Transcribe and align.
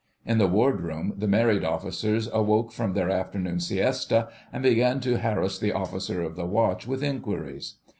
In 0.25 0.39
the 0.39 0.47
Wardroom 0.47 1.13
the 1.15 1.27
married 1.27 1.63
officers 1.63 2.27
awoke 2.33 2.71
from 2.71 2.93
their 2.93 3.11
afternoon 3.11 3.59
siesta 3.59 4.29
and 4.51 4.63
began 4.63 4.99
to 5.01 5.19
harass 5.19 5.59
the 5.59 5.73
Officer 5.73 6.23
of 6.23 6.35
the 6.35 6.47
Watch 6.47 6.87
with 6.87 7.03
inquiries. 7.03 7.75